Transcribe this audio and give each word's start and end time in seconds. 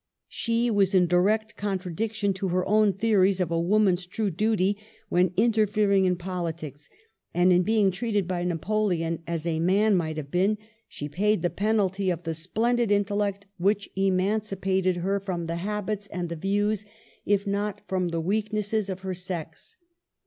She 0.29 0.71
was 0.71 0.95
in 0.95 1.05
direct 1.05 1.55
contradiction 1.55 2.33
to 2.33 2.47
her 2.47 2.67
own 2.67 2.91
theories 2.91 3.39
of 3.39 3.51
a 3.51 3.61
woman's 3.61 4.07
true 4.07 4.31
duty, 4.31 4.79
when 5.09 5.31
interfering 5.37 6.05
in 6.05 6.15
poli 6.15 6.53
tics; 6.53 6.89
and 7.35 7.53
in 7.53 7.61
being 7.61 7.91
treated 7.91 8.27
by 8.27 8.43
Napoleon 8.43 9.21
as 9.27 9.45
a 9.45 9.59
man 9.59 9.95
might 9.95 10.17
have 10.17 10.31
been, 10.31 10.57
she 10.87 11.07
paid 11.07 11.43
the 11.43 11.51
penalty 11.51 12.09
of 12.09 12.23
the 12.23 12.33
splendid 12.33 12.89
intellect 12.89 13.45
which 13.59 13.91
emancipated 13.95 14.95
her 14.97 15.19
from 15.19 15.43
Digitized 15.43 15.45
by 15.45 15.45
VjOOQIC 15.45 15.45
104 15.45 15.45
MADAME 15.45 15.45
DE 15.45 15.53
STAEL 15.53 15.55
the 15.55 15.61
habits 15.69 16.07
and 16.07 16.29
the 16.29 16.35
views, 16.35 16.85
if 17.23 17.45
not 17.45 17.81
from 17.87 18.07
the 18.07 18.19
weak 18.19 18.51
nesses, 18.51 18.89
of 18.89 19.01
her 19.01 19.13
sex. 19.13 19.77